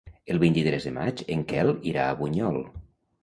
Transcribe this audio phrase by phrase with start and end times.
[0.35, 2.61] El vint-i-tres de maig en Quel irà a Bunyol.